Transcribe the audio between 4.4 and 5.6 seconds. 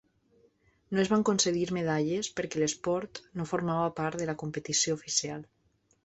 competició oficial.